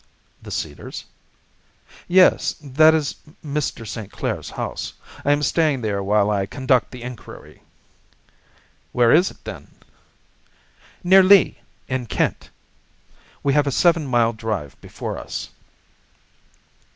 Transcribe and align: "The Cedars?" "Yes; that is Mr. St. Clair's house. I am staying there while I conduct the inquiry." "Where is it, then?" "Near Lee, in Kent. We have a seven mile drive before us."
"The 0.41 0.49
Cedars?" 0.49 1.05
"Yes; 2.07 2.55
that 2.59 2.95
is 2.95 3.17
Mr. 3.45 3.85
St. 3.87 4.11
Clair's 4.11 4.49
house. 4.49 4.93
I 5.23 5.31
am 5.31 5.43
staying 5.43 5.81
there 5.81 6.01
while 6.01 6.31
I 6.31 6.47
conduct 6.47 6.89
the 6.89 7.03
inquiry." 7.03 7.61
"Where 8.93 9.11
is 9.11 9.29
it, 9.29 9.37
then?" 9.43 9.67
"Near 11.03 11.21
Lee, 11.21 11.59
in 11.87 12.07
Kent. 12.07 12.49
We 13.43 13.53
have 13.53 13.67
a 13.67 13.71
seven 13.71 14.07
mile 14.07 14.33
drive 14.33 14.75
before 14.81 15.19
us." 15.19 15.49